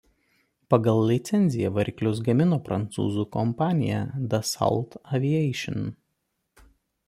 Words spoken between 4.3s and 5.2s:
Dassault